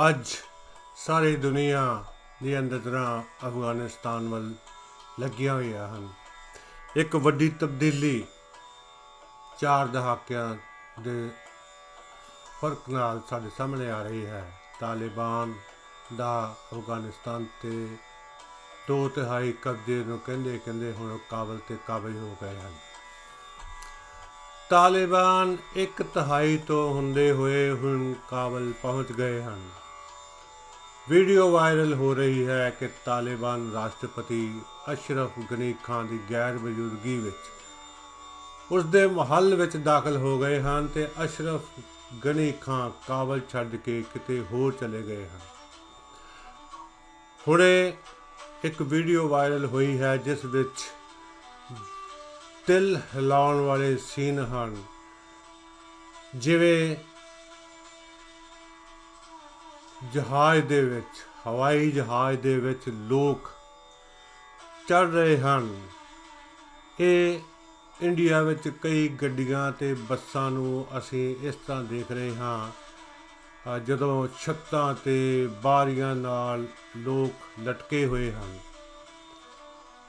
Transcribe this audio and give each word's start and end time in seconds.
Aj. 0.00 0.49
ਸਾਰੀ 1.06 1.36
ਦੁਨੀਆ 1.36 2.04
ਦੀਆਂ 2.42 2.62
ਨਜ਼ਰਾਂ 2.62 3.22
ਅਫਗਾਨਿਸਤਾਨ 3.48 4.28
ਵੱਲ 4.28 4.54
ਲੱਗੀਆਂ 5.20 5.54
ਹੋਈਆਂ 5.54 5.88
ਹਨ। 5.88 6.08
ਇੱਕ 6.96 7.16
ਵੱਡੀ 7.16 7.48
ਤਬਦੀਲੀ 7.48 8.24
ਚਾਰ 9.58 9.86
ਦਹਾਕਿਆਂ 9.86 10.56
ਦੇ 11.00 11.30
ਫ਼ਰਕ 12.60 12.78
ਨਾਲ 12.90 13.20
ਸਾਡੇ 13.30 13.50
ਸਾਹਮਣੇ 13.58 13.90
ਆ 13.90 14.02
ਰਹੀ 14.02 14.26
ਹੈ। 14.26 14.60
ਤਾਲਿਬਾਨ 14.80 15.54
ਦਾ 16.16 16.54
ਅਫਗਾਨਿਸਤਾਨ 16.72 17.46
ਤੇ 17.62 17.88
ਦੋ 18.88 19.08
ਤਿਹਾਈ 19.08 19.52
ਕਬਜ਼ੇ 19.52 20.04
ਨੂੰ 20.04 20.18
ਕਹਿੰਦੇ 20.18 20.58
ਕਹਿੰਦੇ 20.58 20.92
ਹੁਣ 20.92 21.10
ਉਹ 21.10 21.18
ਕਾਬਲ 21.30 21.58
ਤੇ 21.68 21.76
ਕਾਬਜ 21.86 22.16
ਹੋ 22.16 22.36
ਗਏ 22.42 22.60
ਹਨ। 22.60 22.74
ਤਾਲਿਬਾਨ 24.70 25.56
ਇੱਕ 25.74 26.02
ਤਿਹਾਈ 26.02 26.58
ਤੋਂ 26.58 26.94
ਹੁੰਦੇ 26.94 27.32
ਹੋਏ 27.32 27.70
ਹੁਣ 27.70 28.14
ਕਾਬਲ 28.30 28.72
ਪਹੁੰਚ 28.82 29.12
ਗਏ 29.12 29.42
ਹਨ। 29.42 29.70
ਵੀਡੀਓ 31.08 31.50
ਵਾਇਰਲ 31.50 31.94
ਹੋ 31.94 32.12
ਰਹੀ 32.14 32.46
ਹੈ 32.46 32.68
ਕਿ 32.70 32.88
ਤਾਲਿਬਾਨ 33.04 33.70
ਰਾਸ਼ਟਰਪਤੀ 33.72 34.60
ਅਸ਼ਰਫ 34.92 35.38
ਗਨੀ 35.50 35.74
ਖਾਨ 35.84 36.06
ਦੀ 36.06 36.18
ਗੈਰ 36.30 36.58
ਮੌਜੂਦਗੀ 36.58 37.16
ਵਿੱਚ 37.18 38.72
ਉਸ 38.72 38.84
ਦੇ 38.84 39.06
ਮਹੱਲ 39.06 39.54
ਵਿੱਚ 39.54 39.76
ਦਾਖਲ 39.76 40.16
ਹੋ 40.16 40.38
ਗਏ 40.38 40.60
ਹਨ 40.60 40.86
ਤੇ 40.86 41.06
ਅਸ਼ਰਫ 41.24 41.80
ਗਨੀ 42.24 42.52
ਖਾਨ 42.60 42.92
ਕਾਬਲ 43.06 43.40
ਛੱਡ 43.52 43.74
ਕੇ 43.76 44.02
ਕਿਤੇ 44.12 44.40
ਹੋਰ 44.52 44.72
ਚਲੇ 44.72 45.02
ਗਏ 45.02 45.26
ਹਨ। 45.26 45.40
ਹੁਣੇ 47.40 47.92
ਇੱਕ 48.64 48.82
ਵੀਡੀਓ 48.82 49.28
ਵਾਇਰਲ 49.28 49.66
ਹੋਈ 49.66 49.98
ਹੈ 49.98 50.16
ਜਿਸ 50.16 50.44
ਵਿੱਚ 50.44 50.88
ਦਿਲ 52.66 52.96
ਹਿਲਾਉਣ 53.14 53.60
ਵਾਲੇ 53.60 53.96
ਸੀਨ 54.06 54.38
ਹਨ। 54.38 54.76
ਜਿਵੇਂ 56.36 56.96
ਜਹਾਜ਼ 60.04 60.64
ਦੇ 60.64 60.84
ਵਿੱਚ 60.84 61.26
ਹਵਾਈ 61.46 61.90
ਜਹਾਜ਼ 61.90 62.38
ਦੇ 62.38 62.58
ਵਿੱਚ 62.58 62.82
ਲੋਕ 62.88 63.50
ਚੜ 64.88 65.10
ਰਹੇ 65.10 65.38
ਹਨ। 65.38 65.80
ਇਹ 67.00 67.40
ਇੰਡੀਆ 68.02 68.42
ਵਿੱਚ 68.42 68.68
ਕਈ 68.68 69.08
ਗੱਡੀਆਂ 69.08 69.72
ਤੇ 69.72 69.94
ਬੱਸਾਂ 69.94 70.50
ਨੂੰ 70.50 70.86
ਅਸੀਂ 70.98 71.36
ਇਸ 71.42 71.54
ਤਰ੍ਹਾਂ 71.54 71.82
ਦੇਖ 71.82 72.12
ਰਹੇ 72.12 72.36
ਹਾਂ 72.36 72.70
ਅ, 73.76 73.78
ਜਦੋਂ 73.78 74.28
ਛੱਤਾਂ 74.40 74.94
ਤੇ 74.94 75.48
ਬਾਰੀਆਂ 75.62 76.16
ਨਾਲ 76.16 76.66
ਲੋਕ 76.96 77.60
ਲਟਕੇ 77.60 78.06
ਹੋਏ 78.06 78.32
ਹਨ। 78.32 78.58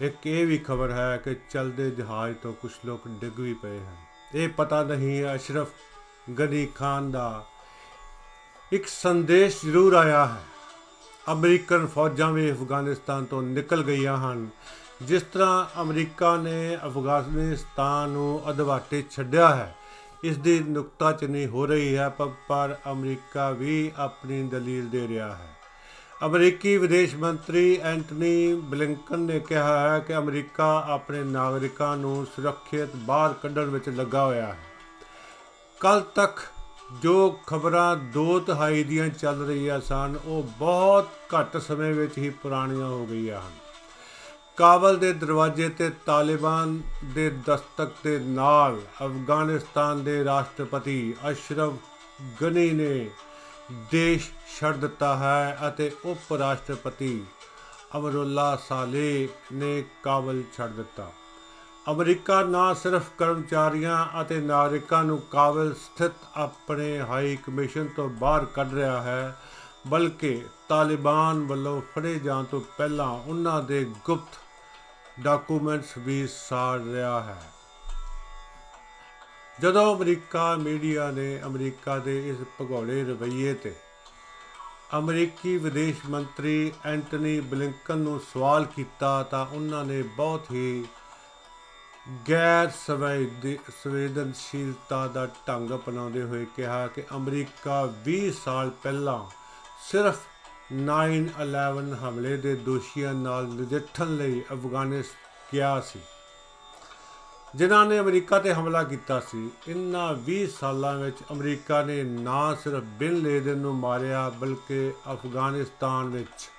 ਇੱਕ 0.01 0.27
ਇਹ 0.27 0.47
ਵੀ 0.47 0.57
ਖਬਰ 0.57 0.91
ਹੈ 0.91 1.17
ਕਿ 1.17 1.35
ਚਲਦੇ 1.49 1.91
ਜਹਾਜ਼ 1.91 2.35
ਤੋਂ 2.37 2.53
ਕੁਝ 2.53 2.71
ਲੋਕ 2.85 3.01
ਡਿੱਗ 3.07 3.39
ਵੀ 3.39 3.53
ਪਏ 3.53 3.79
ਹਨ। 3.79 3.95
ਇਹ 4.35 4.49
ਪਤਾ 4.49 4.83
ਨਹੀਂ 4.83 5.35
ਅਸ਼ਰਫ 5.35 5.69
ਗਨੀ 6.39 6.65
ਖਾਨ 6.65 7.11
ਦਾ 7.11 7.45
ਇੱਕ 8.71 8.87
ਸੰਦੇਸ਼ 8.87 9.65
ਜ਼ਰੂਰ 9.65 9.93
ਆਇਆ 9.93 10.25
ਹੈ। 10.25 10.43
ਅਮਰੀਕਨ 11.31 11.87
ਫੌਜਾਂ 11.87 12.31
ਵੀ 12.31 12.51
ਅਫਗਾਨਿਸਤਾਨ 12.51 13.25
ਤੋਂ 13.25 13.41
ਨਿਕਲ 13.41 13.83
ਗਈਆਂ 13.83 14.17
ਹਨ। 14.17 14.49
ਜਿਸ 15.01 15.21
ਤਰ੍ਹਾਂ 15.21 15.81
ਅਮਰੀਕਾ 15.81 16.37
ਨੇ 16.37 16.77
ਅਫਗਾਨਿਸਤਾਨ 16.85 18.09
ਨੂੰ 18.09 18.49
ਅਧਵਾਟੇ 18.49 19.03
ਛੱਡਿਆ 19.11 19.55
ਹੈ, 19.55 19.75
ਇਸ 20.23 20.37
ਦੀ 20.37 20.59
ਨੁਕਤਾਚੀਨੀ 20.59 21.45
ਹੋ 21.45 21.65
ਰਹੀ 21.65 21.97
ਹੈ, 21.97 22.09
ਪ- 22.09 22.31
ਪਰ 22.47 22.75
ਅਮਰੀਕਾ 22.91 23.49
ਵੀ 23.49 23.91
ਆਪਣੀ 23.97 24.43
ਦਲੀਲ 24.43 24.89
ਦੇ 24.89 25.07
ਰਿਹਾ 25.07 25.35
ਹੈ। 25.35 25.55
ਅਮਰੀਕੀ 26.25 26.77
ਵਿਦੇਸ਼ 26.77 27.15
ਮੰਤਰੀ 27.15 27.79
ਐਂਟਨੀ 27.83 28.53
ਬਲਿੰਕਨ 28.53 29.19
ਨੇ 29.19 29.39
ਕਿਹਾ 29.39 29.89
ਹੈ 29.89 29.99
ਕਿ 29.99 30.17
ਅਮਰੀਕਾ 30.17 30.85
ਆਪਣੇ 30.87 31.23
ਨਾਗਰਿਕਾਂ 31.23 31.97
ਨੂੰ 31.97 32.25
ਸੁਰੱਖਿਅਤ 32.25 32.89
ਬਾਹਰ 32.95 33.33
ਕੱਢਣ 33.33 33.65
ਵਿੱਚ 33.65 33.89
ਲੱਗਾ 33.89 34.25
ਹੋਇਆ 34.25 34.45
ਹੈ। 34.45 34.59
ਕੱਲ 35.79 36.01
ਤੱਕ 36.01 36.39
ਜੋ 36.91 37.39
ਖਬਰਾਂ 37.47 37.95
ਦੋ 37.95 38.39
ਤਿਹਾਈ 38.39 38.83
ਦੀਆਂ 38.83 39.09
ਚੱਲ 39.09 39.45
ਰਹੀਆਂ 39.45 39.79
ਸਨ, 39.81 40.17
ਉਹ 40.25 40.43
ਬਹੁਤ 40.43 41.09
ਘੱਟ 41.35 41.57
ਸਮੇਂ 41.57 41.93
ਵਿੱਚ 41.93 42.17
ਹੀ 42.17 42.29
ਪੁਰਾਣੀਆਂ 42.29 42.87
ਹੋ 42.87 43.05
ਗਈਆਂ 43.05 43.41
ਹਨ। 43.41 43.51
ਕਾਬਲ 44.57 44.97
ਦੇ 44.97 45.13
ਦਰਵਾਜ਼ੇ 45.13 45.69
ਤੇ 45.69 45.89
ਤਾਲਿਬਾਨ 46.05 46.81
ਦੇ 47.03 47.29
ਦਸਤਕ 47.29 47.91
ਦੇ 48.03 48.19
ਨਾਲ 48.19 48.81
ਅਫਗਾਨਿਸਤਾਨ 49.05 50.03
ਦੇ 50.03 50.23
ਰਾਸ਼ਟਰਪਤੀ 50.23 51.13
ਅਸ਼ਰਫ 51.31 51.73
ਗਨੀ 52.41 52.69
ਨੇ 52.71 53.09
ਦੇਸ਼ 53.91 54.29
ਛੱਡ 54.59 54.75
ਦਿੱਤਾ 54.75 55.15
ਹੈ 55.15 55.57
ਅਤੇ 55.67 55.91
ਉਪ 56.05 56.33
ਰਾਸ਼ਟਰਪਤੀ 56.33 57.23
ਅਮਰੁੱਲਾ 57.97 58.55
ਸਾਲੇ 58.69 59.29
ਨੇ 59.53 59.83
ਕਾਬਲ 60.03 60.43
ਛੱਡ 60.57 60.71
ਦਿੱਤਾ। 60.71 61.11
ਅਮਰੀਕਾ 61.85 62.41
ਨਾ 62.43 62.73
ਸਿਰਫ 62.73 63.09
ਕਰਮਚਾਰੀਆਂ 63.17 64.21
ਅਤੇ 64.21 64.39
ਨਾਗਰਿਕਾਂ 64.39 65.03
ਨੂੰ 65.03 65.17
ਕਾਬਲ 65.21 65.73
ਸਥਿਤ 65.73 66.11
ਆਪਣੇ 66.35 66.99
ਹਾਈ 66.99 67.35
ਕਮਿਸ਼ਨ 67.35 67.87
ਤੋਂ 67.87 68.09
ਬਾਹਰ 68.09 68.45
ਕੱਢ 68.45 68.73
ਰਿਹਾ 68.73 69.01
ਹੈ, 69.01 69.35
ਬਲਕਿ 69.87 70.41
ਤਾਲਿਬਾਨ 70.69 71.39
ਵੱਲੋਂ 71.39 71.81
ਫੜੇ 71.95 72.19
ਜਾਣ 72.19 72.43
ਤੋਂ 72.43 72.61
ਪਹਿਲਾਂ 72.77 73.07
ਉਹਨਾਂ 73.07 73.61
ਦੇ 73.63 73.83
ਗੁਪਤ 74.05 74.39
ਡਾਕੂਮੈਂਟਸ 75.19 75.97
ਵੀ 75.97 76.27
ਸਾੜ 76.27 76.81
ਰਿਹਾ 76.81 77.19
ਹੈ। 77.21 77.41
ਜਦੋਂ 79.61 79.95
ਅਮਰੀਕਾ 79.95 80.55
ਮੀਡੀਆ 80.55 81.09
ਨੇ 81.11 81.41
ਅਮਰੀਕਾ 81.45 81.97
ਦੇ 81.99 82.17
ਇਸ 82.29 82.37
ਭਗੌੜੇ 82.61 83.03
ਰਵੱਈਏ 83.03 83.53
ਤੇ 83.53 83.75
ਅਮਰੀਕੀ 84.97 85.57
ਵਿਦੇਸ਼ 85.57 86.05
ਮੰਤਰੀ 86.09 86.71
ਐਂਟਨੀ 86.85 87.39
ਬਲਿੰਕਨ 87.39 87.97
ਨੂੰ 87.97 88.19
ਸਵਾਲ 88.33 88.65
ਕੀਤਾ 88.65 89.21
ਤਾਂ 89.23 89.45
ਉਹਨਾਂ 89.45 89.85
ਨੇ 89.85 90.01
ਬਹੁਤ 90.01 90.51
ਹੀ 90.51 90.85
ਗੈਰ 92.29 92.69
ਸੰਵੇਦੀ- 92.87 93.71
ਸੰਵੇਦਨਸ਼ੀਲਤਾ 93.83 95.07
ਦਾ 95.07 95.25
ਢੰਗ 95.25 95.71
ਅਪਣਾਉਂਦੇ 95.71 96.23
ਹੋਏ 96.23 96.45
ਕਿਹਾ 96.45 96.87
ਕਿ 96.87 97.03
ਅਮਰੀਕਾ 97.15 97.85
20 97.85 98.43
ਸਾਲ 98.43 98.69
ਪਹਿਲਾਂ 98.69 99.29
ਸਿਰਫ 99.91 100.17
9/11 100.71 101.95
ਹਮਲੇ 101.95 102.37
ਦੇ 102.37 102.55
ਦੋਸ਼ੀਆਂ 102.55 103.13
ਨਾਲ 103.13 103.45
ਨਜਿੱਠਣ 103.45 104.15
ਲਈ 104.15 104.41
ਅਫਗਾਨਿਸਤਾਨ 104.51 105.21
ਗਿਆ 105.53 105.81
ਸੀ। 105.81 105.99
ਜਿਨ੍ਹਾਂ 107.55 107.85
ਨੇ 107.85 107.99
ਅਮਰੀਕਾ 107.99 108.39
ਤੇ 108.39 108.53
ਹਮਲਾ 108.53 108.83
ਕੀਤਾ 108.83 109.19
ਸੀ, 109.19 109.51
ਇਨ੍ਹਾਂ 109.67 110.13
20 110.13 110.59
ਸਾਲਾਂ 110.59 110.93
ਵਿੱਚ 110.93 111.17
ਅਮਰੀਕਾ 111.31 111.83
ਨੇ 111.83 112.03
ਨਾ 112.03 112.55
ਸਿਰਫ 112.55 112.83
ਬਿਨ 112.83 113.13
ਲੇਦਨ 113.13 113.57
ਨੂੰ 113.57 113.75
ਮਾਰਿਆ, 113.75 114.29
ਬਲਕਿ 114.29 114.93
ਅਫਗਾਨਿਸਤਾਨ 115.13 116.05
ਵਿੱਚ 116.05 116.49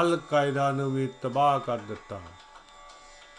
ਅਲ 0.00 0.20
ਕਾਇਦਾ 0.30 0.70
ਨੂੰ 0.70 0.94
ਵੀ 0.94 1.08
ਤਬਾਹ 1.22 1.60
ਕਰ 1.60 1.78
ਦਿੱਤਾ। 1.78 2.20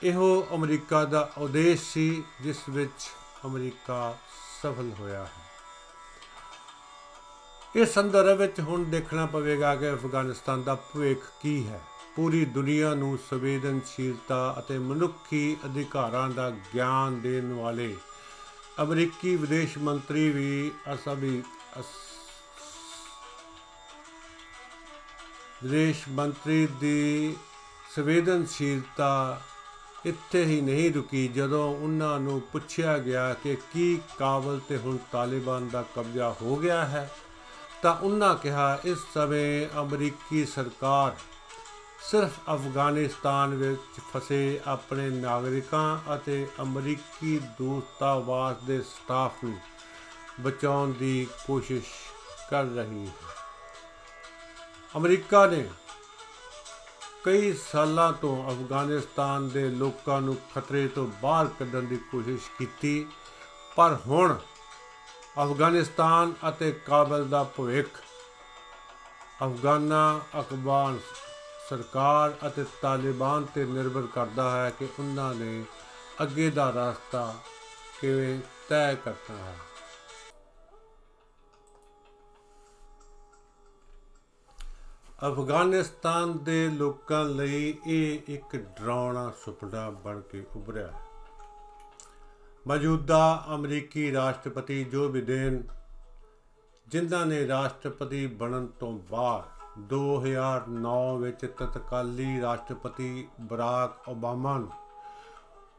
ਇਹੋ 0.04 0.48
ਅਮਰੀਕਾ 0.56 1.06
ਦਾ 1.06 1.32
ਉਦੇਸ਼ 1.38 1.84
ਸੀ, 1.84 2.24
ਜਿਸ 2.42 2.58
ਵਿੱਚ 2.70 3.10
ਅਮਰੀਕਾ 3.46 4.18
ਸਫਲ 4.62 4.92
ਹੋਇਆ 5.00 5.26
ਹੈ। 5.26 5.44
ਇਸ 7.76 7.94
ਸੰਦਰਭ 7.94 8.38
ਵਿੱਚ 8.38 8.60
ਹੁਣ 8.60 8.84
ਦੇਖਣਾ 8.84 9.26
ਪਵੇਗਾ 9.26 9.76
ਕਿ 9.76 9.94
ਅਫਗਾਨਿਸਤਾਨ 9.94 10.64
ਦਾ 10.64 10.76
ਭਵਿੱਖ 10.76 11.20
ਕੀ 11.42 11.68
ਹੈ। 11.68 11.82
ਪੂਰੀ 12.16 12.46
ਦੁਨੀਆ 12.46 12.94
ਨੂੰ 12.94 13.20
ਸੰਵੇਦਨਸ਼ੀਲਤਾ 13.30 14.56
ਅਤੇ 14.60 14.78
ਮਨੁੱਖੀ 14.78 15.58
ਅਧਿਕਾਰਾਂ 15.66 16.30
ਦਾ 16.30 16.50
ਗਿਆਨ 16.50 17.22
ਦੇਣ 17.22 17.54
ਵਾਲੇ 17.54 17.98
ਅਮਰੀਕੀ 18.82 19.36
ਵਿਦੇਸ਼ 19.36 19.78
ਮੰਤਰੀ 19.78 20.30
ਵੀ 20.30 20.72
ਅਸਬੀ 20.94 21.44
ਵਿਦੇਸ਼ 25.64 26.10
ਮੰਤਰੀ 26.10 26.68
ਦੀ 26.68 27.38
ਸੰਵੇਦਨਸ਼ੀਲਤਾ 27.96 29.42
ਇੱਥੇ 30.06 30.46
ਹੀ 30.46 30.62
ਨਹੀਂ 30.62 30.94
ਰੁਕੀ 30.94 31.28
ਜਦੋਂ 31.28 31.76
ਉਹਨਾਂ 31.76 32.20
ਨੂੰ 32.20 32.42
ਪੁੱਛਿਆ 32.42 32.98
ਗਿਆ 32.98 33.34
ਕਿ 33.34 33.58
ਕੀ 33.74 34.00
ਕਾਬਲ 34.20 34.60
ਤੇ 34.70 34.78
ਹੁਣ 34.78 34.98
ਤਾਲਿਬਾਨ 35.12 35.70
ਦਾ 35.70 35.84
ਕਬਜ਼ਾ 35.96 36.36
ਹੋ 36.42 36.56
ਗਿਆ 36.56 36.86
ਹੈ, 36.86 37.10
ਤਾਂ 37.82 37.96
ਉਹਨਾਂ 37.96 38.36
ਕਿਹਾ, 38.36 38.80
ਇਸ 38.86 38.98
ਸਮੇਂ 39.14 39.68
ਅਮਰੀਕੀ 39.82 40.46
ਸਰਕਾਰ 40.46 41.16
ਸਿਰਫ 42.12 42.32
ਅਫਗਾਨਿਸਤਾਨ 42.54 43.54
ਵਿੱਚ 43.54 44.00
ਫਸੇ 44.14 44.60
ਆਪਣੇ 44.68 45.10
ਨਾਗਰਿਕਾਂ 45.10 46.16
ਅਤੇ 46.16 46.48
ਅਮਰੀਕੀ 46.62 47.40
ਦੂਤਾਵਾਸ 47.58 48.56
ਦੇ 48.64 48.82
ਸਟਾਫ 48.82 49.44
ਨੂੰ 49.44 49.58
ਬਚਾਉਣ 50.40 50.92
ਦੀ 50.92 51.28
ਕੋਸ਼ਿਸ਼ 51.48 51.94
ਕਰ 52.50 52.64
ਰਹੀ 52.64 53.06
ਹੈ। 53.06 53.14
ਅਮਰੀਕਾ 54.98 55.46
ਨੇ 55.48 55.70
ਕਈ 57.26 57.52
ਸਾਲਾਂ 57.54 58.12
ਤੋਂ 58.14 58.36
ਅਫਗਾਨਿਸਤਾਨ 58.52 59.48
ਦੇ 59.50 59.68
ਲੋਕਾਂ 59.72 60.20
ਨੂੰ 60.22 60.36
ਖਤਰੇ 60.56 60.88
ਤੋਂ 60.88 61.08
ਬਾਹਰ 61.22 61.48
ਕੱਢਣ 61.60 61.82
ਦੀ 61.82 61.98
ਕੋਸ਼ਿਸ਼ 62.12 62.50
ਕੀਤੀ, 62.58 63.06
ਪਰ 63.76 63.98
ਹੁਣ 64.08 64.36
ਅਫਗਾਨਿਸਤਾਨ 65.44 66.34
ਅਤੇ 66.50 66.72
ਕਾਬਲ 66.86 67.28
ਦਾ 67.30 67.44
ਭਵਿੱਖ, 67.58 67.90
ਅਫਗਾਨਾ 69.46 70.20
ਅਕਬਾਨ 70.40 71.00
ਸਰਕਾਰ 71.70 72.34
ਅਤੇ 72.48 72.66
ਤਾਲਿਬਾਨ 72.82 73.46
ਤੇ 73.46 73.66
ਨਿਰਭਰ 73.66 74.08
ਕਰਦਾ 74.16 74.50
ਹੈ 74.52 74.70
ਕਿ 74.70 74.88
ਉਹਨਾਂ 75.00 75.34
ਨੇ 75.34 75.64
ਅੱਗੇ 76.22 76.50
ਦਾ 76.50 76.70
ਰਸਤਾ 76.70 77.34
ਕਿਵੇਂ 78.02 78.40
ਤੈਅ 78.70 78.96
ਕਰਨਾ 78.96 79.38
ਹੈ। 79.38 79.58
ਅਫਗਾਨਿਸਤਾਨ 85.28 86.38
ਦੇ 86.38 86.70
ਲੋਕਾਂ 86.70 87.26
ਲਈ 87.26 87.78
ਇਹ 87.88 88.20
ਇੱਕ 88.28 88.56
ਡਰਾਉਣਾ 88.56 89.32
ਸੁਪਨਾ 89.46 89.90
ਬਣ 89.90 90.20
ਕੇ 90.20 90.46
ਉਭਰਿਆ 90.56 90.88
ਹੈ। 90.88 91.00
ਮੌਜੂਦਾ 92.68 93.46
ਅਮਰੀਕੀ 93.56 94.12
ਰਾਸ਼ਟਰਪਤੀ 94.12 94.84
ਜੋ 94.84 95.10
ਬਿਦੇਨ 95.10 95.64
ਜਿਨ੍ਹਾਂ 96.88 97.26
ਨੇ 97.26 97.48
ਰਾਸ਼ਟਰਪਤੀ 97.48 98.28
ਬਣਨ 98.28 98.68
ਤੋਂ 98.68 99.00
ਬਾਅਦ 99.12 99.80
2009 99.80 101.18
ਵਿੱਚ 101.18 101.46
ਤਤਕਾਲੀ 101.46 102.42
ਰਾਸ਼ਟਰਪਤੀ 102.42 103.28
ਬਰਾਕ 103.42 104.10
ਓਬਾਮਾ 104.10 104.58
ਨੂੰ 104.58 104.72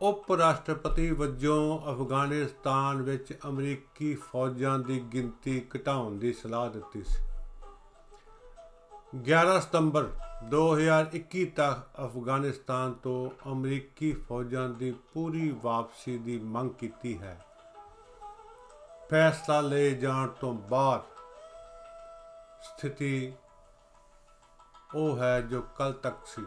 ਉਪ 0.02 0.32
ਰਾਸ਼ਟਰਪਤੀ 0.32 1.10
ਵਜੋਂ 1.10 1.78
ਅਫਗਾਨਿਸਤਾਨ 1.92 3.02
ਵਿੱਚ 3.02 3.38
ਅਮਰੀਕੀ 3.48 4.14
ਫੌਜਾਂ 4.14 4.78
ਦੀ 4.78 5.00
ਗਿਣਤੀ 5.00 5.66
ਘਟਾਉਣ 5.76 6.18
ਦੀ 6.18 6.32
ਸਲਾਹ 6.32 6.70
ਦਿੱਤੀ 6.70 7.02
ਸੀ। 7.02 7.33
11 9.22 9.60
ਸਤੰਬਰ 9.60 10.10
2021 10.50 11.44
ਤੱਕ 11.44 12.04
ਅਫਗਾਨਿਸਤਾਨ 12.04 12.92
ਤੋਂ 12.92 13.50
ਅਮਰੀਕੀ 13.52 14.12
ਫੌਜਾਂ 14.12 14.68
ਦੀ 14.68 14.90
ਪੂਰੀ 14.92 15.56
ਵਾਪਸੀ 15.62 16.18
ਦੀ 16.18 16.38
ਮੰਗ 16.38 16.70
ਕੀਤੀ 16.70 17.18
ਹੈ। 17.18 17.44
ਫੈਸਲਾ 19.10 19.60
ਲਏ 19.60 19.94
ਜਾਣ 19.94 20.28
ਤੋਂ 20.28 20.54
ਬਾਅਦ 20.54 21.00
ਸਥਿਤੀ 22.62 23.32
ਉਹ 24.94 25.18
ਹੈ 25.18 25.40
ਜੋ 25.40 25.62
ਕੱਲ 25.62 25.92
ਤੱਕ 25.92 26.16
ਸੀ। 26.26 26.46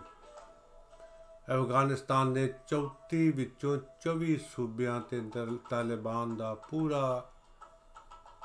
ਅਫਗਾਨਿਸਤਾਨ 1.56 2.34
ਦੇ 2.34 2.54
34 2.74 3.32
ਵਿੱਚੋਂ 3.32 3.78
24 4.02 4.38
ਸੂਬਿਆਂ 4.56 5.02
ਤੇ 5.02 5.22
ਤਾਲਿਬਾਨ 5.70 6.38
ਦਾ 6.38 6.54
ਪੂਰਾ 6.54 7.30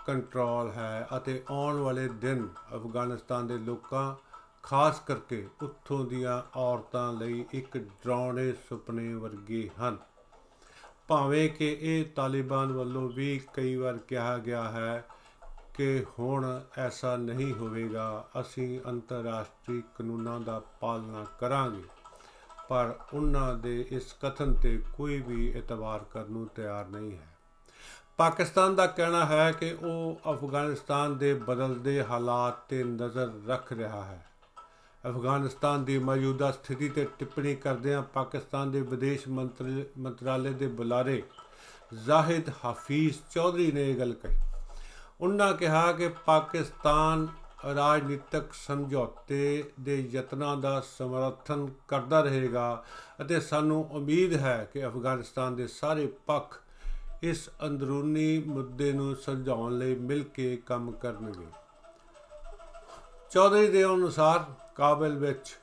ਕੰਟਰੋਲ 0.07 0.71
ਹੈ 0.71 1.07
ਅਤੇ 1.17 1.43
ਆਉਣ 1.51 1.77
ਵਾਲੇ 1.77 2.09
ਦਿਨ 2.09 2.49
ਅਫਗਾਨਿਸਤਾਨ 2.75 3.47
ਦੇ 3.47 3.59
ਲੋਕਾਂ, 3.59 4.15
ਖਾਸ 4.63 5.01
ਕਰਕੇ 5.01 5.49
ਉੱਥੋਂ 5.63 6.05
ਦੀਆਂ 6.05 6.59
ਔਰਤਾਂ 6.59 7.13
ਲਈ 7.13 7.45
ਇੱਕ 7.53 7.79
ਡਰਾਉਣੇ 7.79 8.53
ਸੁਪਨੇ 8.53 9.15
ਵਰਗੇ 9.15 9.71
ਹਨ। 9.81 9.99
ਭਾਵੇਂ 11.09 11.49
ਕਿ 11.49 11.79
ਇਹ 11.81 12.05
ਤਾਲਿਬਾਨ 12.05 12.73
ਵੱਲੋਂ 12.73 13.09
ਵੀ 13.09 13.41
ਕਈ 13.55 13.77
ਵਾਰ 13.77 13.99
ਕਿਹਾ 13.99 14.39
ਗਿਆ 14.39 14.71
ਹੈ 14.71 15.05
ਕਿ 15.75 16.05
ਹੁਣ 16.19 16.61
ਐਸਾ 16.79 17.17
ਨਹੀਂ 17.17 17.53
ਹੋਵੇਗਾ, 17.53 18.29
ਅਸੀਂ 18.41 18.81
ਅੰਤਰਰਾਸ਼ਟਰੀ 18.87 19.81
ਕਾਨੂੰਨਾਂ 19.81 20.41
ਦਾ 20.41 20.63
ਪਾਲਣਾ 20.81 21.27
ਕਰਾਂਗੇ। 21.41 21.83
ਪਰ 22.69 22.95
ਉਹਨਾਂ 23.15 23.55
ਦੇ 23.55 23.87
ਇਸ 23.91 24.13
ਕਥਨ 24.23 24.55
ਤੇ 24.55 24.85
ਕੋਈ 24.97 25.21
ਵੀ 25.21 25.49
ਇਤਬਾਰ 25.49 26.05
ਕਰਨ 26.11 26.33
ਨੂੰ 26.33 26.47
ਤਿਆਰ 26.47 26.87
ਨਹੀਂ 26.87 27.13
ਹੈ। 27.13 27.32
ਪਾਕਿਸਤਾਨ 28.23 28.75
ਦਾ 28.75 28.87
ਕਹਿਣਾ 28.87 29.25
ਹੈ 29.27 29.53
ਕਿ 29.53 29.71
ਉਹ 29.73 30.21
ਅਫਗਾਨਿਸਤਾਨ 30.33 31.17
ਦੇ 31.19 31.33
ਬਦਲਦੇ 31.35 32.03
ਹਾਲਾਤ 32.05 32.59
ਤੇ 32.69 32.83
ਨਜ਼ਰ 32.85 33.31
ਰੱਖ 33.49 33.73
ਰਿਹਾ 33.73 34.03
ਹੈ। 34.05 34.27
ਅਫਗਾਨਿਸਤਾਨ 35.09 35.85
ਦੀ 35.85 35.99
ਮੌਜੂਦਾ 35.99 36.51
ਸਥਿਤੀ 36.53 36.89
ਤੇ 36.89 37.07
ਟਿੱਪਣੀ 37.19 37.55
ਕਰਦਿਆਂ 37.57 38.03
ਪਾਕਿਸਤਾਨ 38.03 38.71
ਦੇ 38.71 38.81
ਵਿਦੇਸ਼ 38.81 39.29
ਮੰਤਰਾਲੇ 39.29 40.51
ਦੇ 40.53 40.67
ਬੁਲਾਰੇ 40.67 41.23
ਜ਼ਾਹਿਦ 42.05 42.51
ਹਾਫਿਜ਼ 42.65 43.19
ਚੌਧਰੀ 43.31 43.71
ਨੇ 43.73 43.91
ਇਹ 43.91 43.99
ਗੱਲ 43.99 44.13
ਕਹੀ। 44.13 44.39
ਉਹਨਾਂ 45.21 45.53
ਕਿਹਾ 45.55 45.93
ਕਿ 45.93 46.09
ਪਾਕਿਸਤਾਨ 46.27 47.29
ਰਾਜਨੀਤਿਕ 47.77 48.53
ਸਮਝੌਤੇ 48.53 49.73
ਦੇ 49.81 50.01
ਯਤਨਾਂ 50.13 50.57
ਦਾ 50.57 50.81
ਸਮਰਥਨ 50.99 51.69
ਕਰਦਾ 51.89 52.21
ਰਹੇਗਾ 52.21 52.85
ਅਤੇ 53.21 53.41
ਸਾਨੂੰ 53.41 53.85
ਉਮੀਦ 53.91 54.37
ਹੈ 54.37 54.69
ਕਿ 54.73 54.87
ਅਫਗਾਨਿਸਤਾਨ 54.87 55.57
ਦੇ 55.57 55.67
ਸਾਰੇ 55.67 56.07
ਪੱਖ 56.27 56.61
ਇਸ 57.23 57.51
ਅੰਦਰੂਨੀ 57.67 58.43
ਮੁੱਦੇ 58.47 58.93
ਨੂੰ 58.93 59.17
ਸੁਲਝਾਉਣ 59.17 59.79
ਲਈ 59.79 59.95
ਮਿਲ 59.95 60.23
ਕੇ 60.25 60.57
ਕੰਮ 60.57 60.91
ਕਰਨਗੇ। 60.93 61.47
ਚੌਧਰੀ 63.31 63.69
ਦੇ 63.69 63.85
ਅਨੁਸਾਰ 63.85 64.45
ਕਾਬਲ 64.75 65.17
ਵਿੱਚ 65.17 65.55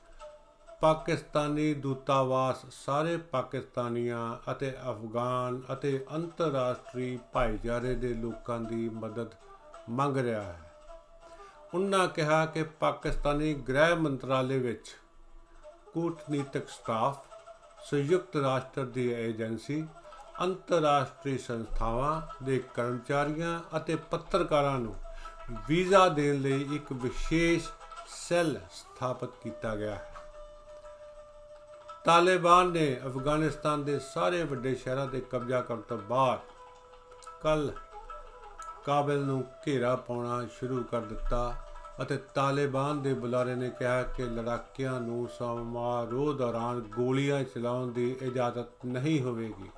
ਪਾਕਿਸਤਾਨੀ 0.80 1.74
ਦੂਤਾਵਾਸ, 1.74 2.64
ਸਾਰੇ 2.70 3.16
ਪਾਕਿਸਤਾਨੀਆਂ 3.16 4.52
ਅਤੇ 4.52 4.70
ਅਫਗਾਨ 4.90 5.60
ਅਤੇ 5.72 6.06
ਅੰਤਰਰਾਸ਼ਟਰੀ 6.14 7.18
ਭਾਈਚਾਰੇ 7.32 7.94
ਦੇ 7.94 8.14
ਲੋਕਾਂ 8.14 8.60
ਦੀ 8.60 8.88
ਮਦਦ 8.88 9.34
ਮੰਗ 9.88 10.16
ਰਿਹਾ 10.16 10.42
ਹੈ। 10.42 10.72
ਉਹਨਾਂ 11.74 12.08
ਕਿਹਾ 12.08 12.44
ਕਿ 12.46 12.62
ਪਾਕਿਸਤਾਨੀ 12.62 13.54
ਗ੍ਰਹਿ 13.54 13.94
ਮੰਤਰਾਲੇ 13.94 14.58
ਵਿੱਚ 14.58 14.96
ਕੂਟਨੀਤਿਕ 15.92 16.68
ਸਟਾਫ, 16.68 17.24
ਸੰਯੁਕਤ 17.90 18.36
ਰਾਸ਼ਟਰ 18.36 18.84
ਦੀ 18.84 19.08
ਏਜੰਸੀ 19.12 19.84
ਅੰਤਰਰਾਸ਼ਟਰੀ 20.42 21.38
ਸੰਸਥਾਵਾਂ 21.38 22.44
ਦੇ 22.44 22.62
ਕਰਮਚਾਰੀਆਂ 22.74 23.60
ਅਤੇ 23.76 23.96
ਪੱਤਰਕਾਰਾਂ 24.10 24.78
ਨੂੰ 24.78 24.94
ਵੀਜ਼ਾ 25.68 26.08
ਦੇਣ 26.08 26.40
ਲਈ 26.40 26.68
ਇੱਕ 26.74 26.92
ਵਿਸ਼ੇਸ਼ 26.92 27.68
ਸੈੱਲ 28.08 28.58
ਸਥਾਪਿਤ 28.72 29.30
ਕੀਤਾ 29.42 29.74
ਗਿਆ 29.76 29.94
ਹੈ। 29.94 30.14
ਤਾਲਿਬਾਨ 32.04 32.70
ਨੇ 32.70 33.00
ਅਫਗਾਨਿਸਤਾਨ 33.06 33.84
ਦੇ 33.84 33.98
ਸਾਰੇ 33.98 34.42
ਵੱਡੇ 34.44 34.74
ਸ਼ਹਿਰਾਂ 34.74 35.06
ਤੇ 35.06 35.20
ਕਬਜ਼ਾ 35.20 35.60
ਕਰਨ 35.60 35.80
ਤੋਂ 35.80 35.98
ਬਾਅਦ 35.98 36.38
ਕੱਲ 37.42 37.72
ਕਾਬਲ 38.86 39.18
ਨੂੰ 39.18 39.44
ਘੇਰਾ 39.66 39.96
ਪਾਉਣਾ 39.96 40.46
ਸ਼ੁਰੂ 40.58 40.82
ਕਰ 40.82 41.00
ਦਿੱਤਾ 41.00 41.54
ਅਤੇ 42.02 42.16
ਤਾਲਿਬਾਨ 42.34 43.02
ਦੇ 43.02 43.12
ਬੁਲਾਰੇ 43.14 43.54
ਨੇ 43.54 43.70
ਕਿਹਾ 43.70 44.02
ਕਿ 44.02 44.22
ਲੜਾਕਿਆਂ 44.22 45.00
ਨੂੰ 45.00 45.28
ਸਮਾਰੋਹ 45.28 46.32
ਦੌਰਾਨ 46.34 46.80
ਗੋਲੀਆਂ 46.80 47.44
ਚਲਾਉਣ 47.44 47.92
ਦੀ 47.92 48.16
ਇਜਾਜ਼ਤ 48.22 48.86
ਨਹੀਂ 48.86 49.20
ਹੋਵੇਗੀ। 49.22 49.70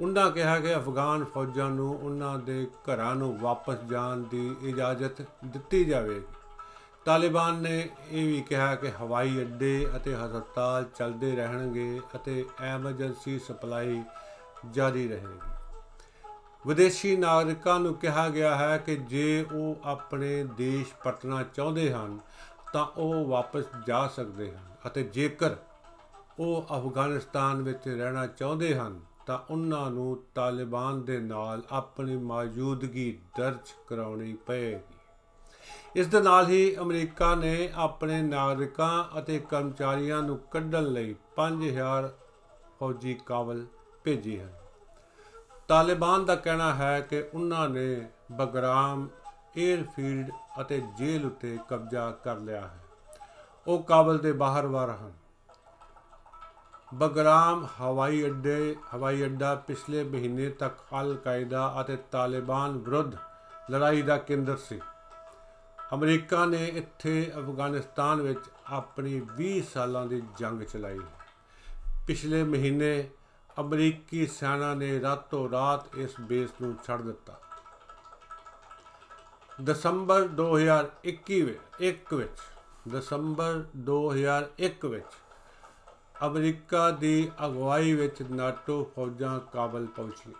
ਉਹਨਾਂ 0.00 0.30
ਕਿਹਾ 0.30 0.60
ਕਿ 0.60 0.76
ਅਫਗਾਨ 0.76 1.24
ਫੌਜਾਂ 1.24 1.70
ਨੂੰ 1.70 1.94
ਉਹਨਾਂ 1.96 2.38
ਦੇ 2.38 2.66
ਘਰਾਂ 2.86 3.14
ਨੂੰ 3.14 3.38
ਵਾਪਸ 3.38 3.76
ਜਾਣ 3.90 4.22
ਦੀ 4.22 4.56
ਇਜਾਜ਼ਤ 4.62 5.22
ਦਿੱਤੀ 5.44 5.84
ਜਾਵੇਗੀ 5.84 6.24
ਤਾਲਿਬਾਨ 7.04 7.54
ਨੇ 7.54 7.88
ਇਹ 8.10 8.26
ਵੀ 8.26 8.40
ਕਿਹਾ 8.42 8.74
ਕਿ 8.74 8.90
ਹਵਾਈ 8.90 9.40
ਅੱਡੇ 9.40 9.88
ਅਤੇ 9.96 10.14
ਹਸਪਤਾਲ 10.14 10.84
ਚੱਲਦੇ 10.96 11.36
ਰਹਿਣਗੇ 11.36 12.00
ਅਤੇ 12.16 12.44
ਐਮਰਜੈਂਸੀ 12.60 13.38
ਸਪਲਾਈ 13.38 14.02
ਜਾਰੀ 14.70 15.08
ਰਹੇਗੀ। 15.08 15.38
ਵਿਦੇਸ਼ੀ 16.66 17.16
ਨਾਗਰਿਕਾਂ 17.16 17.80
ਨੂੰ 17.80 17.94
ਕਿਹਾ 17.94 18.28
ਗਿਆ 18.28 18.54
ਹੈ 18.56 18.78
ਕਿ 18.78 18.96
ਜੇ 18.96 19.46
ਉਹ 19.52 19.76
ਆਪਣੇ 19.84 20.44
ਦੇਸ਼ 20.44 20.94
ਪਰਤਣਾ 21.04 21.42
ਚਾਹੁੰਦੇ 21.42 21.92
ਹਨ, 21.92 22.18
ਤਾਂ 22.72 22.86
ਉਹ 22.86 23.26
ਵਾਪਸ 23.26 23.64
ਜਾ 23.86 24.06
ਸਕਦੇ 24.06 24.50
ਹਨ 24.50 24.74
ਅਤੇ 24.86 25.02
ਜੇਕਰ 25.02 25.56
ਉਹ 26.38 26.66
ਅਫਗਾਨਿਸਤਾਨ 26.78 27.62
ਵਿੱਚ 27.62 27.88
ਰਹਿਣਾ 27.88 28.26
ਚਾਹੁੰਦੇ 28.26 28.74
ਹਨ 28.74 29.00
ਤਾਂ 29.26 29.38
ਉਹਨਾਂ 29.50 29.90
ਨੂੰ 29.90 30.24
ਤਾਲਿਬਾਨ 30.34 31.04
ਦੇ 31.04 31.20
ਨਾਲ 31.20 31.62
ਆਪਣੀ 31.70 32.16
ਮੌਜੂਦਗੀ 32.16 33.18
ਦਰਜ 33.38 33.74
ਕਰਾਉਣੀ 33.88 34.34
ਪਏਗੀ। 34.34 34.94
ਇਸ 35.96 36.06
ਦੇ 36.06 36.20
ਨਾਲ 36.20 36.46
ਹੀ 36.46 36.76
ਅਮਰੀਕਾ 36.76 37.34
ਨੇ 37.34 37.72
ਆਪਣੇ 37.74 38.22
ਨਾਗਰਿਕਾਂ 38.22 39.18
ਅਤੇ 39.18 39.38
ਕਰਮਚਾਰੀਆਂ 39.38 40.22
ਨੂੰ 40.22 40.38
ਕੱਢਣ 40.38 40.82
ਲਈ 40.82 41.14
5000 41.36 42.08
ਫੌਜੀ 42.80 43.14
ਕਾਬਲ 43.14 43.66
ਭੇਜੇ 44.04 44.42
ਹਨ। 44.42 44.52
ਤਾਲਿਬਾਨ 45.68 46.24
ਦਾ 46.24 46.36
ਕਹਿਣਾ 46.36 46.74
ਹੈ 46.74 47.00
ਕਿ 47.00 47.24
ਉਹਨਾਂ 47.34 47.68
ਨੇ 47.68 48.08
ਬਗਰਾਮ 48.32 49.08
에ਅਰਫੀਲਡ 49.58 50.30
ਅਤੇ 50.60 50.82
ਜੇਲ੍ਹ 50.98 51.26
ਉਤੇ 51.26 51.58
ਕਬਜ਼ਾ 51.68 52.10
ਕਰ 52.10 52.36
ਲਿਆ 52.36 52.60
ਹੈ। 52.60 52.84
ਉਹ 53.66 53.82
ਕਾਬਲ 53.82 54.18
ਦੇ 54.18 54.32
ਬਾਹਰ 54.32 54.66
ਵਾਰ 54.66 54.90
ਹਨ। 54.90 55.12
ਬਗਰਾਮ 56.96 57.66
ਹਵਾਈ 57.80 58.26
ਅੱਡੇ, 58.26 58.76
ਹਵਾਈ 58.94 59.24
ਅੱਡਾ 59.24 59.54
ਪਿਛਲੇ 59.54 60.04
ਮਹੀਨੇ 60.04 60.48
ਤੱਕ 60.50 60.78
ਅਲ 61.00 61.14
ਕਾਇਦਾ 61.16 61.76
ਅਤੇ 61.80 61.96
ਤਾਲਿਬਾਨ 61.96 62.78
ਵਿਰੁੱਧ 62.78 63.16
ਲੜਾਈ 63.70 64.02
ਦਾ 64.02 64.16
ਕੇਂਦਰ 64.18 64.56
ਸੀ। 64.56 64.80
ਅਮਰੀਕਾ 65.94 66.44
ਨੇ 66.44 66.66
ਇੱਥੇ 66.66 67.32
ਅਫਗਾਨਿਸਤਾਨ 67.36 68.20
ਵਿੱਚ 68.20 68.40
ਆਪਣੀ 68.66 69.20
20 69.36 69.60
ਸਾਲਾਂ 69.74 70.06
ਦੀ 70.06 70.22
ਜੰਗ 70.38 70.62
ਚਲਾਈ। 70.62 70.98
ਪਿਛਲੇ 72.06 72.42
ਮਹੀਨੇ 72.44 73.10
ਅਮਰੀਕੀ 73.60 74.26
ਸੈਨਾ 74.26 74.74
ਨੇ 74.74 75.00
ਰਾਤੋਂ 75.00 75.50
ਰਾਤ 75.50 75.96
ਇਸ 75.96 76.14
ਬੇਸ 76.20 76.50
ਨੂੰ 76.62 76.74
ਛੱਡ 76.86 77.02
ਦਿੱਤਾ। 77.02 77.40
ਦਸੰਬਰ 79.62 80.22
2021 80.22 81.42
ਵਿੱਚ 81.42 82.14
ਵਿੱਚ 82.14 82.40
ਦਸੰਬਰ 82.88 83.64
2001 83.76 84.84
ਵਿੱਚ 84.84 85.25
ਅਮਰੀਕਾ 86.24 86.90
ਦੀ 86.90 87.30
ਅਗਵਾਈ 87.46 87.92
ਵਿੱਚ 87.92 88.22
ਨਾਟੋ 88.22 88.82
ਫੌਜਾਂ 88.94 89.38
ਕਾਬਲ 89.52 89.86
ਪਹੁੰਚੀਆਂ 89.86 90.34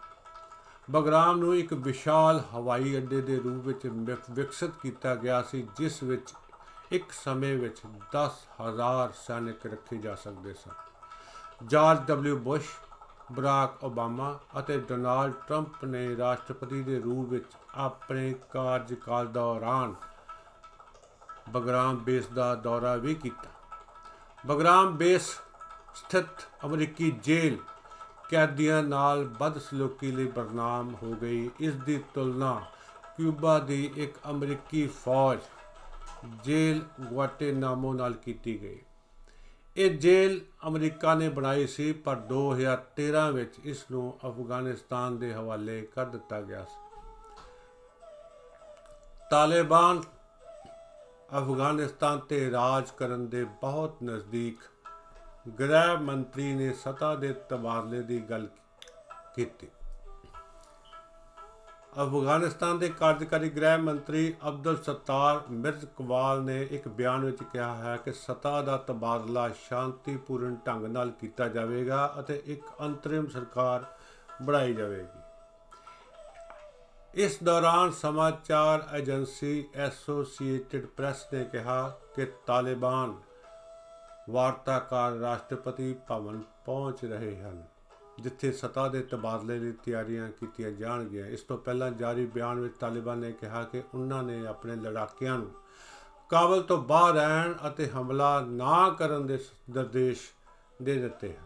ਬਗਰਾਮ 0.90 1.38
ਨੂੰ 1.38 1.54
ਇੱਕ 1.56 1.72
ਵਿਸ਼ਾਲ 1.74 2.40
ਹਵਾਈ 2.54 2.96
ਅੱਡੇ 2.96 3.20
ਦੇ 3.20 3.36
ਰੂਪ 3.36 3.66
ਵਿੱਚ 3.66 3.86
ਵਿਕਸਿਤ 4.30 4.70
ਕੀਤਾ 4.82 5.14
ਗਿਆ 5.14 5.42
ਸੀ, 5.42 5.66
ਜਿਸ 5.78 6.02
ਵਿੱਚ 6.02 6.32
ਇੱਕ 6.92 7.12
ਸਮੇਂ 7.12 7.56
ਵਿੱਚ 7.58 7.80
10000 8.12 9.12
ਸੈਨਿਕ 9.26 9.66
ਰੱਖੇ 9.66 9.96
ਜਾ 9.96 10.14
ਸਕਦੇ 10.14 10.54
ਸਨ। 10.54 11.66
George 11.66 12.00
W 12.08 12.38
Bush, 12.38 12.68
Barack 13.32 13.84
Obama 13.84 14.38
ਅਤੇ 14.58 14.78
ਡੋਨਾਲਡ 14.78 15.32
ਟਰੰਪ 15.48 15.84
ਨੇ 15.84 16.16
ਰਾਸ਼ਟਰਪਤੀ 16.16 16.82
ਦੇ 16.82 16.98
ਰੂਪ 17.00 17.28
ਵਿੱਚ 17.28 17.56
ਆਪਣੇ 17.74 18.34
ਕਾਰਜਕਾਲ 18.50 19.26
ਦੌਰਾਨ 19.26 19.94
ਬਗਰਾਮ 21.50 21.96
ਬੇਸ 21.96 22.26
ਦਾ 22.26 22.54
ਦੌਰਾ 22.54 22.94
ਵੀ 22.96 23.14
ਕੀਤਾ। 23.14 23.50
ਬਗਰਾਮ 24.46 24.96
ਬੇਸ 24.96 25.28
ਸਥਿਤ 25.96 26.48
ਅਮਰੀਕੀ 26.64 27.10
ਜੇਲ੍ਹ 27.10 27.58
ਕੈਦੀਆਂ 28.30 28.82
ਨਾਲ 28.82 29.24
ਬਦਸਲੂਕੀ 29.24 30.10
ਲਈ 30.12 30.26
ਬਦਨਾਮ 30.26 30.94
ਹੋ 31.02 31.12
ਗਈ। 31.12 31.50
ਇਸ 31.60 31.74
ਦੀ 31.74 32.04
ਤੁਲਨਾ 32.14 32.64
ਕਿਊਬਾ 33.16 33.58
ਦੀ 33.58 33.92
ਇੱਕ 33.96 34.18
ਅਮਰੀਕੀ 34.30 34.86
ਫੌਜ 34.86 35.38
ਜੇਲ੍ਹ 36.44 37.04
ਗੁਆਟੇਨਾਮੋ 37.04 37.92
ਨਾਲ 37.92 38.12
ਕੀਤੀ 38.12 38.62
ਗਈ। 38.62 38.82
ਇਹ 39.76 39.98
ਜੇਲ੍ਹ 39.98 40.68
ਅਮਰੀਕਾ 40.68 41.14
ਨੇ 41.14 41.28
ਬਣਾਈ 41.28 41.66
ਸੀ, 41.66 41.92
ਪਰ 41.92 42.16
2013 42.16 43.30
ਵਿੱਚ 43.30 43.54
ਇਸ 43.64 43.84
ਨੂੰ 43.90 44.18
ਅਫਗਾਨਿਸਤਾਨ 44.26 45.18
ਦੇ 45.18 45.34
ਹਵਾਲੇ 45.34 45.88
ਕਰ 45.94 46.04
ਦਿੱਤਾ 46.04 46.40
ਗਿਆ 46.40 46.64
ਸੀ। 46.64 47.00
ਤਾਲਿਬਾਨ 49.30 50.02
ਅਫਗਾਨਿਸਤਾਨ 51.38 52.18
ਤੇ 52.18 52.50
ਰਾਜ 52.50 52.90
ਕਰਨ 52.90 53.28
ਦੇ 53.28 53.44
ਬਹੁਤ 53.44 53.96
ਨਜ਼ਦੀਕ 54.04 54.60
ਗ੍ਰਹਿ 55.48 55.96
ਮੰਤਰੀ 55.96 56.52
ਨੇ 56.54 56.72
ਸਤਾ 56.72 57.14
ਦੇ 57.14 57.32
ਤਬਾਦਲੇ 57.48 58.02
ਦੀ 58.02 58.20
ਗੱਲ 58.20 58.46
ਕੀਤੀ। 59.34 59.68
ਅਫਗਾਨਿਸਤਾਨ 62.02 62.78
ਦੇ 62.78 62.88
ਕਾਰਜਕਾਰੀ 62.88 63.50
ਗ੍ਰਹਿ 63.50 63.76
ਮੰਤਰੀ 63.78 64.34
ਅਬਦੁਲ 64.48 64.76
ਸੱਤਾਰ 64.82 65.40
ਮਿਰਜ਼ 65.50 65.84
ਕਵਾਲ 65.98 66.42
ਨੇ 66.42 66.62
ਇੱਕ 66.70 66.88
ਬਿਆਨ 66.88 67.24
ਵਿੱਚ 67.24 67.42
ਕਿਹਾ 67.42 67.74
ਹੈ 67.74 67.96
ਕਿ 67.96 68.12
ਸਤਾ 68.12 68.62
ਦਾ 68.62 68.76
ਤਬਾਦਲਾ 68.76 69.48
ਸ਼ਾਂਤੀਪੂਰਨ 69.48 70.56
ਢੰਗ 70.66 70.86
ਨਾਲ 70.86 71.10
ਕੀਤਾ 71.10 71.48
ਜਾਵੇਗਾ 71.48 72.14
ਅਤੇ 72.20 72.42
ਇੱਕ 72.46 72.64
ਅੰਤਰਿਮ 72.80 73.26
ਸਰਕਾਰ 73.26 73.84
ਬਣਾਈ 74.42 74.74
ਜਾਵੇਗੀ। 74.74 75.20
ਇਸ 77.14 77.42
ਦੌਰਾਨ 77.42 77.90
ਸਮਾਚਾਰ 77.90 78.86
ਏਜੰਸੀ 78.94 79.68
ਐਸੋਸੀਏਟਿਡ 79.74 80.86
ਪ੍ਰੈਸ 80.86 81.26
ਨੇ 81.32 81.44
ਕਿਹਾ 81.44 81.98
ਕਿ 82.16 82.26
ਤਾਲਿਬਾਨ 82.46 83.14
ਵਾਰਤਾਕਾਰ 84.30 85.12
ਰਾਸ਼ਟਰਪਤੀ 85.12 85.94
ਭਵਨ 86.08 86.42
ਪਹੁੰਚ 86.66 87.04
ਰਹੇ 87.04 87.40
ਹਨ, 87.42 87.62
ਜਿੱਥੇ 88.20 88.50
ਸਤਾ 88.52 88.86
ਦੇ 88.88 89.02
ਤਬਾਦਲੇ 89.02 89.58
ਦੀ 89.58 89.72
ਤਿਆਰੀਆਂ 89.72 90.30
ਕੀਤੀਆਂ 90.30 90.70
ਜਾਣਗੀਆਂ। 90.70 91.26
ਇਸ 91.26 91.40
ਤੋਂ 91.40 91.58
ਪਹਿਲਾਂ 91.58 91.90
ਜਾਰੀ 91.90 92.26
ਬਿਆਨ 92.26 92.60
ਵਿੱਚ 92.60 92.76
ਤਾਲਿਬਾਨ 92.76 93.18
ਨੇ 93.18 93.32
ਕਿਹਾ 93.32 93.62
ਕਿ 93.62 93.82
ਉਹਨਾਂ 93.94 94.22
ਨੇ 94.22 94.46
ਆਪਣੇ 94.46 94.76
ਲੜਾਕਿਆਂ 94.76 95.38
ਨੂੰ 95.38 95.50
ਕਾਬਲ 96.30 96.62
ਤੋਂ 96.62 96.78
ਬਾਹਰ 96.78 97.14
ਰਹਿਣ 97.14 97.54
ਅਤੇ 97.66 97.88
ਹਮਲਾ 97.88 98.40
ਨਾ 98.40 98.88
ਕਰਨ 98.90 99.26
ਦੇ 99.26 99.38
ਨਿਰਦੇਸ਼ 99.70 100.20
ਦੇ 100.82 100.98
ਦਿੱਤੇ 100.98 101.32
ਹਨ। 101.36 101.44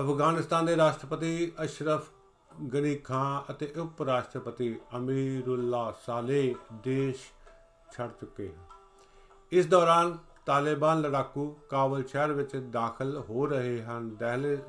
ਅਫਗਾਨਿਸਤਾਨ 0.00 0.66
ਦੇ 0.66 0.76
ਰਾਸ਼ਟਰਪਤੀ 0.76 1.52
ਅਸ਼ਰਫ 1.64 2.10
ਗਨੀ 2.74 2.94
ਖਾਨ 2.96 3.52
ਅਤੇ 3.52 3.72
ਉਪ 3.76 4.02
ਰਾਸ਼ਟਰਪਤੀ 4.02 4.74
ਅਮੀਰੁੱਲਾ 4.96 5.92
ਸਾਲੇ 6.06 6.54
ਦੇਸ਼ 6.72 7.20
ਛੱਡ 7.96 8.10
ਚੁੱਕੇ 8.10 8.48
ਹਨ। 8.48 8.64
ਇਸ 9.52 9.66
ਦੌਰਾਨ 9.66 10.16
ਤਾਲਿਬਾਨ 10.46 11.00
ਲੜਾਕੂ 11.00 11.56
ਕਾਬਲ 11.68 12.04
ਸ਼ਹਿਰ 12.04 12.32
ਵਿੱਚ 12.32 12.56
ਦਾਖਲ 12.56 13.16
ਹੋ 13.28 13.46
ਰਹੇ 13.46 13.82
ਹਨ। 13.82 14.16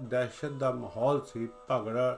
ਦਹਿਸ਼ਤ 0.02 0.52
ਦਾ 0.52 0.72
ਮਾਹੌਲ 0.72 1.22
ਸੀ, 1.26 1.48
ਭਗੜ, 1.72 2.16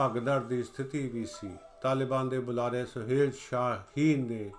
ਭਗਦੜ 0.00 0.40
ਦੀ 0.40 0.62
ਸਥਿਤੀ 0.62 1.08
ਵੀ 1.08 1.24
ਸੀ। 1.24 1.56
ਤਾਲਿਬਾਨ 1.82 2.28
ਦੇ 2.28 2.38
ਬੁਲਾਰੇ 2.38 2.84
ਸੁਹੇਲ 2.84 3.32
ਸ਼ਾਹੀਨ 3.32 4.26
ਨੇ 4.26 4.50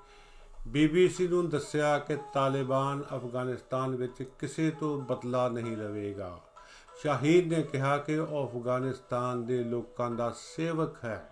ਬੀਬੀਸੀ 0.68 1.28
ਨੂੰ 1.28 1.50
ਦੱਸਿਆ 1.50 1.98
ਕਿ 2.00 2.18
ਤਾਲਿਬਾਨ 2.34 3.04
ਅਫਗਾਨਿਸਤਾਨ 3.16 3.96
ਵਿੱਚ 3.96 4.24
ਕਿਸੇ 4.40 4.70
ਤੋਂ 4.72 5.02
ਬਦਲਾ 5.02 5.50
ਨਹੀਂ 5.50 5.78
ਲਵੇਗਾ। 5.78 6.40
ਸ਼ਾਹੀਨ 7.04 7.50
ਨੇ 7.50 7.64
ਕਿਹਾ 7.64 7.98
ਕਿ 7.98 8.18
ਉਹ 8.18 8.48
ਅਫਗਾਨਿਸਤਾਨ 8.48 9.46
ਦੇ 9.46 9.64
ਲੋਕਾਂ 9.64 10.12
ਦਾ 10.12 10.34
ਸੇਵਕ 10.56 11.04
ਹੈ। 11.06 11.32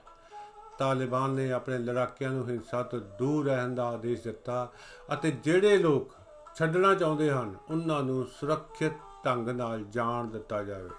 ਤਾਲਿਬਾਨ 0.77 1.29
ਨੇ 1.29 1.51
ਆਪਣੇ 1.51 1.77
ਲੜਾਕਿਆਂ 1.77 2.29
ਨੂੰ 2.29 2.49
ਹਿੰਸਾ 2.49 2.83
ਤੋਂ 2.83 2.99
ਦੂਰ 3.19 3.45
ਰਹਿਣ 3.45 3.75
ਦਾ 3.75 3.85
ਆਦੇਸ਼ 3.85 4.23
ਦਿੱਤਾ 4.23 4.71
ਅਤੇ 5.13 5.31
ਜਿਹੜੇ 5.31 5.77
ਲੋਕ 5.77 6.11
ਛੱਡਣਾ 6.55 6.95
ਚਾਹੁੰਦੇ 6.95 7.31
ਹਨ, 7.31 7.55
ਉਹਨਾਂ 7.71 8.03
ਨੂੰ 8.03 8.25
ਸੁਰੱਖਿਅਤ 8.25 8.93
ਢੰਗ 9.25 9.49
ਨਾਲ 9.49 9.83
ਜਾਣ 9.83 10.27
ਦਿੱਤਾ 10.27 10.63
ਜਾਵੇ। 10.63 10.89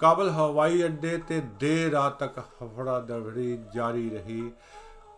ਕਾਬਲ 0.00 0.30
ਹਵਾਈ 0.30 0.84
ਅੱਡੇ 0.84 1.18
ਤੇ 1.18 1.40
ਦੇਰ 1.40 1.92
ਰਾਤ 1.92 2.18
ਤੱਕ 2.18 2.38
ਹਫੜਾ 2.38 3.00
ਦਫੜੀ 3.00 3.58
ਜਾਰੀ 3.74 4.10
ਰਹੀ, 4.10 4.52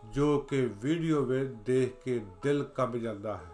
ਜੋ 0.05 0.39
ਕਿ 0.39 0.69
ਵੀਡੀਓ 0.73 1.21
ਵਿੱਚ 1.21 1.51
ਦੇਖ 1.51 2.03
ਕੇ 2.03 2.25
ਦਿਲ 2.43 2.63
ਕੰਬ 2.63 2.97
ਜਾਂਦਾ 2.97 3.37
ਹੈ। 3.37 3.51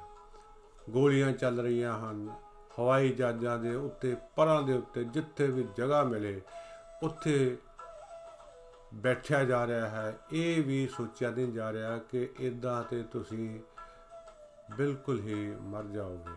ਗੋਲੀਆਂ 0.89 1.31
ਚੱਲ 1.31 1.59
ਰਹੀਆਂ 1.59 1.99
ਹਨ। 1.99 2.35
ਹਵਾਈ 2.79 3.09
ਜਹਾਜ਼ਾਂ 3.09 3.57
ਦੇ 3.57 3.75
ਉੱਤੇ, 3.75 4.17
ਪਰਾਂ 4.35 4.61
ਦੇ 4.61 4.73
ਉੱਤੇ 4.73 5.03
ਜਿੱਥੇ 5.03 5.47
ਵੀ 5.47 5.67
ਜਗ੍ਹਾ 5.77 6.03
ਮਿਲੇ, 6.03 6.41
ਉੱਥੇ 7.03 7.57
ਬੈਠਿਆ 8.93 9.43
ਜਾ 9.43 9.67
ਰਿਹਾ 9.67 9.87
ਹੈ। 9.87 10.17
ਇਹ 10.31 10.63
ਵੀ 10.63 10.87
ਸੋਚਿਆ 10.87 11.29
ਨਹੀਂ 11.29 11.53
ਜਾ 11.53 11.73
ਰਿਹਾ 11.73 11.97
ਕਿ 11.97 12.29
ਇਦਾਂ 12.39 12.83
ਤੇ 12.83 13.03
ਤੁਸੀਂ 13.03 13.59
ਬਿਲਕੁਲ 14.77 15.19
ਹੀ 15.19 15.55
ਮਰ 15.61 15.83
ਜਾਓਗੇ। 15.83 16.35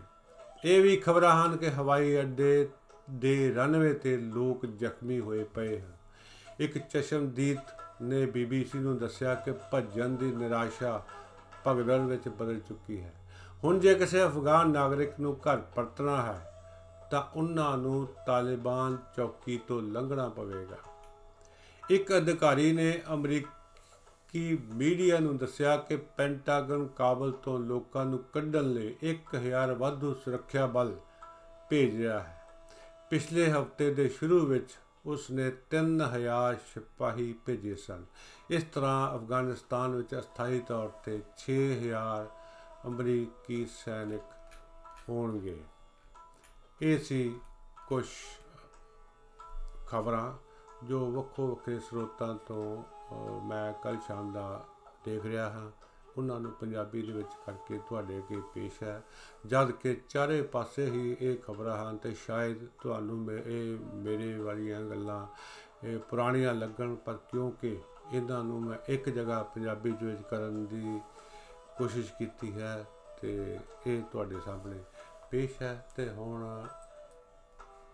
ਇਹ 0.65 0.81
ਵੀ 0.81 0.97
ਖਬਰਾਂ 0.97 1.45
ਹਨ 1.45 1.57
ਕਿ 1.57 1.69
ਹਵਾਈ 1.69 2.19
ਅੱਡੇ 2.19 2.69
ਦੇ 3.09 3.53
ਰਨਵੇ 3.53 3.93
ਤੇ 3.93 4.17
ਲੋਕ 4.17 4.65
ਜ਼ਖਮੀ 4.65 5.19
ਹੋਏ 5.19 5.43
ਪਏ 5.43 5.79
ਹਨ। 5.79 5.93
ਇੱਕ 6.59 6.77
ਚਸ਼ਮਦੀਦ 6.77 7.57
ਨੇ 8.01 8.25
ਬੀਬੀਸੀ 8.25 8.79
ਨੂੰ 8.79 8.97
ਦੱਸਿਆ 8.97 9.35
ਕਿ 9.35 9.51
ਭੱਜਣ 9.51 10.09
ਦੀ 10.09 10.25
ਨਿਰਾਸ਼ਾ 10.25 11.05
ਭਗਦੜ 11.67 11.99
ਵਿੱਚ 11.99 12.27
ਬਦਲ 12.27 12.59
ਚੁੱਕੀ 12.59 13.01
ਹੈ। 13.01 13.13
ਹੁਣ 13.63 13.79
ਜੇ 13.79 13.95
ਕਿਸੇ 13.95 14.23
ਅਫਗਾਨ 14.23 14.69
ਨਾਗਰਿਕ 14.69 15.19
ਨੂੰ 15.19 15.37
ਘਰ 15.37 15.57
ਪਰਤਣਾ 15.57 16.21
ਹੈ, 16.21 16.53
ਤਾਂ 17.11 17.23
ਉਹਨਾਂ 17.35 17.77
ਨੂੰ 17.77 18.07
ਤਾਲਿਬਾਨ 18.25 18.97
ਚੌਕੀ 19.17 19.59
ਤੋਂ 19.67 19.81
ਲੰਘਣਾ 19.81 20.29
ਪਵੇਗਾ। 20.29 20.77
ਇੱਕ 21.89 22.17
ਅਧਿਕਾਰੀ 22.17 22.73
ਨੇ 22.73 23.01
ਅਮਰੀਕਾ 23.13 23.56
ਕਿ 24.27 24.57
ਮੀਡੀਆ 24.73 25.19
ਨੂੰ 25.19 25.37
ਦੱਸਿਆ 25.37 25.77
ਕਿ 25.77 25.95
ਪੈਂਟਾਗਨ 25.95 26.87
ਕਾਬਲ 26.87 27.31
ਤੋਂ 27.31 27.59
ਲੋਕਾਂ 27.59 28.05
ਨੂੰ 28.05 28.19
ਕੱਢਣ 28.19 28.63
ਲਈ 28.63 28.95
1000 29.03 29.75
ਵਾਧੂ 29.77 30.13
ਸੁਰੱਖਿਆ 30.13 30.65
ਬਲ 30.65 30.97
ਭੇਜ 31.69 31.97
ਰਿਹਾ 31.97 32.19
ਹੈ। 32.19 32.33
ਪਿਛਲੇ 33.09 33.51
ਹਫ਼ਤੇ 33.51 33.93
ਦੇ 33.93 34.09
ਸ਼ੁਰੂ 34.09 34.45
ਵਿੱਚ 34.45 34.69
ਉਸ 35.05 35.31
ਨੇ 35.31 35.51
3000 35.51 36.55
ਸਿਪਾਹੀ 36.73 37.35
ਭੇਜੇ 37.45 37.75
ਸਨ। 37.75 38.05
ਇਸ 38.49 38.63
ਤਰ੍ਹਾਂ 38.63 39.15
ਅਫਗਾਨਿਸਤਾਨ 39.15 39.95
ਵਿੱਚ 39.95 40.15
ਅਸਥਾਈ 40.19 40.59
ਤੌਰ 40.59 40.89
ਤੇ 40.89 41.21
6000 41.37 42.27
ਅਮਰੀਕੀ 42.87 43.65
ਸੈਨਿਕ 43.65 44.21
ਹੋਣਗੇ। 45.09 45.61
ਇਹ 46.81 46.97
ਸੀ 46.97 47.39
ਕੁਝ 47.87 48.05
ਖਬਰਾਂ 49.87 50.33
ਜੋ 50.85 51.11
ਵੱਖੋ 51.11 51.47
ਵੱਖਰੇ 51.47 51.79
ਸਰੋਤਾਂ 51.79 52.35
ਤੋਂ 52.35 52.83
ਮੈਂ 53.43 53.73
ਕੱਲ 53.73 53.97
ਸ਼ਾਮ 53.99 54.33
ਦਾ 54.33 54.65
ਦੇਖ 55.05 55.25
ਰਿਹਾ 55.25 55.49
ਹਾਂ। 55.49 55.71
ਉਹਨਾਂ 56.17 56.39
ਨੂੰ 56.39 56.51
ਪੰਜਾਬੀ 56.51 57.01
ਦੇ 57.01 57.11
ਵਿੱਚ 57.11 57.29
ਕਰਕੇ 57.45 57.77
ਤੁਹਾਡੇ 57.77 58.17
ਅੱਗੇ 58.17 58.41
ਪੇਸ਼ 58.53 58.83
ਹੈ। 58.83 59.03
ਜਦ 59.45 59.71
ਕਿ 59.71 60.01
ਚਾਰੇ 60.09 60.41
ਪਾਸੇ 60.41 60.85
ਹੀ 60.85 61.17
ਇਹ 61.21 61.37
ਖਬਰਾਂ 61.37 61.89
ਹਨ 61.89 61.97
ਤੇ 61.97 62.13
ਸ਼ਾਇਦ 62.13 62.57
ਤੁਹਾਨੂੰ 62.83 63.31
ਇਹ 63.31 63.77
ਮੇਰੇ 63.93 64.37
ਵਾਲੀਆਂ 64.37 64.81
ਗੱਲਾਂ, 64.81 65.27
ਇਹ 65.83 65.99
ਪੁਰਾਣੀਆਂ 65.99 66.53
ਲੱਗਣ, 66.53 66.95
ਪਰ 66.95 67.13
ਕਿਉਂਕਿ 67.13 67.79
ਇਹਨਾਂ 68.11 68.43
ਨੂੰ 68.43 68.61
ਮੈਂ 68.61 68.77
ਇੱਕ 68.89 69.09
ਜਗ੍ਹਾ 69.09 69.43
ਪੰਜਾਬੀ 69.43 69.91
ਵਿੱਚ 69.91 70.21
ਕਰਨ 70.21 70.65
ਦੀ 70.65 71.01
ਕੋਸ਼ਿਸ਼ 71.77 72.13
ਕੀਤੀ 72.13 72.61
ਹੈ 72.61 72.85
ਤੇ 73.21 73.59
ਇਹ 73.87 74.01
ਤੁਹਾਡੇ 74.03 74.39
ਸਾਹਮਣੇ 74.45 74.83
ਪੇਸ਼ 75.31 75.61
ਹੈ 75.61 75.87
ਤੇ 75.95 76.09
ਹੁਣ 76.09 76.67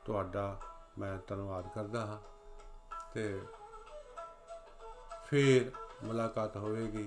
ਤੁਹਾਡਾ 0.05 0.59
ਮੈਂ 0.97 1.19
ਧੰਨਵਾਦ 1.27 1.67
ਕਰਦਾ 1.75 2.05
ਹਾਂ 2.05 2.17
ਤੇ 3.13 3.41
ਫਿਰ 5.33 5.71
ਮੁਲਾਕਾਤ 6.03 6.57
ਹੋਵੇਗੀ। 6.57 7.03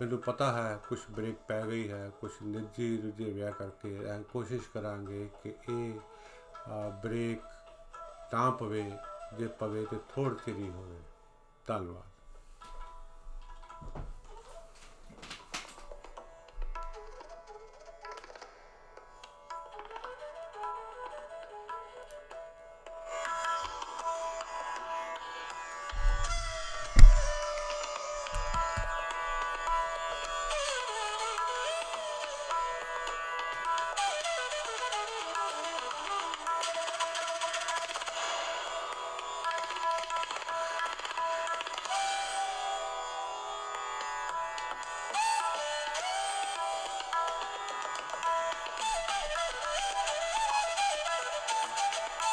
ਮੈਨੂੰ 0.00 0.18
ਪਤਾ 0.18 0.52
ਹੈ 0.52 0.78
ਕੁਝ 0.88 0.98
ਬ੍ਰੇਕ 1.10 1.36
ਪੈ 1.48 1.66
ਗਈ 1.66 1.90
ਹੈ 1.90 2.10
ਕੁਝ 2.20 2.30
ਨਿੱਜੀ 2.42 3.00
ਰੁਝੇ 3.02 3.30
ਵਿਆਹ 3.30 3.52
ਕਰਕੇ 3.52 3.98
ਕੋਸ਼ਿਸ਼ 4.32 4.68
ਕਰਾਂਗੇ 4.74 5.30
ਕਿ 5.42 5.54
ਇਹ 5.70 5.98
ਬ੍ਰੇਕ 7.02 7.40
ਤਾਂ 8.30 8.50
ਪਵੇ, 8.52 8.90
ਜੇ 9.38 9.46
ਪਵੇ 9.46 9.86
ਤੇ 9.86 9.96
ਥੋੜੀ 10.08 10.36
ਚਿਰ 10.36 10.54
ਹੀ 10.56 10.68
ਹੋਵੇ। 10.70 10.98
ਧੰਨਵਾਦ। 11.66 12.17